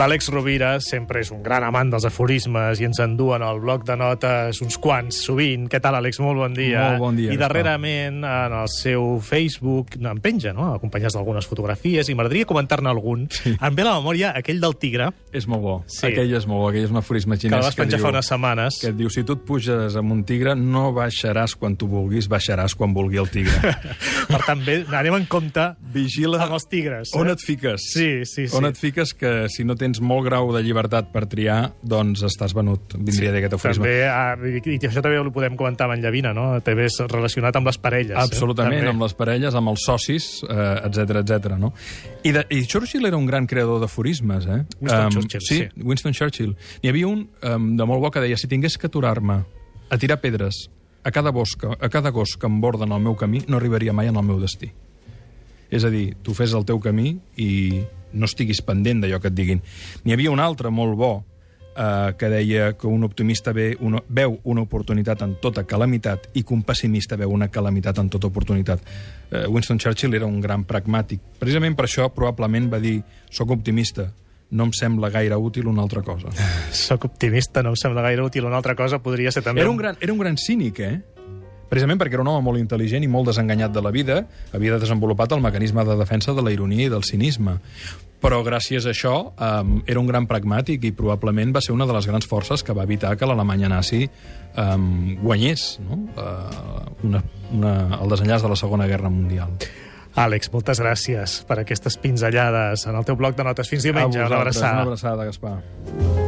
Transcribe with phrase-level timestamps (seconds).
[0.00, 3.98] L'Àlex Rovira sempre és un gran amant dels aforismes i ens enduen al bloc de
[4.00, 5.66] notes uns quants, sovint.
[5.68, 6.22] Què tal, Àlex?
[6.24, 6.86] Molt bon dia.
[6.94, 12.08] Molt bon dia, I darrerament, en el seu Facebook, en penja, no?, acompanyats d'algunes fotografies,
[12.08, 13.26] i m'agradaria comentar-ne algun.
[13.28, 13.52] Sí.
[13.52, 15.74] Em ve la memòria aquell del tigre, És molt bo.
[15.86, 16.08] Sí.
[16.08, 16.70] Aquell és molt bo.
[16.70, 18.80] Aquell és un aforisme que el xinès vas penjar diu, fa unes setmanes.
[18.80, 22.26] que et diu, si tu et puges amb un tigre, no baixaràs quan tu vulguis,
[22.30, 23.76] baixaràs quan vulgui el tigre.
[24.32, 27.12] Per tant, bé, anem en compte Vigila amb els tigres.
[27.14, 27.36] on eh?
[27.36, 27.86] et fiques.
[27.92, 28.56] Sí, sí, sí.
[28.56, 32.54] On et fiques que si no tens molt grau de llibertat per triar, doncs estàs
[32.54, 32.94] venut.
[32.94, 33.88] Vindria d'aquest aforisme.
[33.88, 36.46] També, ah, i i això també ho podem comentar amb en Llavina, no?
[36.62, 38.16] També és relacionat amb les parelles.
[38.16, 38.84] Absolutament, eh?
[38.84, 38.94] També.
[38.94, 41.56] amb les parelles, amb els socis, eh, etc etc.
[41.58, 41.72] no?
[42.22, 44.60] I, de, I Churchill era un gran creador d'aforismes, eh?
[44.78, 45.56] Winston Em, Churchill, sí.
[45.64, 45.82] sí.
[45.82, 46.54] Winston Churchill.
[46.84, 49.40] N'hi havia un um, de molt bo que deia, si tingués que aturar-me
[49.90, 50.68] a tirar pedres
[51.02, 54.10] a cada, bosc, a cada gos que em borden el meu camí, no arribaria mai
[54.12, 54.70] en el meu destí.
[55.70, 57.80] És a dir, tu fes el teu camí i
[58.12, 59.62] no estiguis pendent d'allò que et diguin.
[60.04, 61.12] N'hi havia un altre molt bo
[61.76, 66.44] eh, que deia que un optimista ve una, veu una oportunitat en tota calamitat i
[66.44, 68.80] que un pessimista veu una calamitat en tota oportunitat.
[69.30, 71.20] Eh, Winston Churchill era un gran pragmàtic.
[71.38, 74.10] Precisament per això probablement va dir soc optimista,
[74.50, 76.30] no em sembla gaire útil una altra cosa.
[76.74, 78.46] Soc optimista, no em sembla gaire útil.
[78.48, 79.62] Una altra cosa podria ser també...
[79.62, 80.96] Era un gran, era un gran cínic, eh?
[81.70, 85.36] Precisament perquè era un home molt intel·ligent i molt desenganyat de la vida, havia desenvolupat
[85.36, 87.60] el mecanisme de defensa de la ironia i del cinisme.
[88.20, 91.96] Però gràcies a això um, era un gran pragmàtic i probablement va ser una de
[91.96, 94.02] les grans forces que va evitar que l'Alemanya nazi
[94.60, 96.02] um, guanyés no?
[96.20, 97.22] uh, una,
[97.54, 99.56] una, el desenllaç de la Segona Guerra Mundial.
[100.20, 103.70] Àlex, moltes gràcies per aquestes pinzellades en el teu bloc de notes.
[103.70, 104.20] Fins diumenge.
[104.20, 104.82] A Una abraçada.
[104.82, 106.19] Una abraçada, Gaspar.